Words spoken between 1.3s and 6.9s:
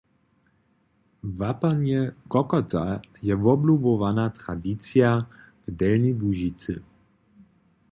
Łapanje kokota je woblubowana tradicija w Delnjej Łužicy.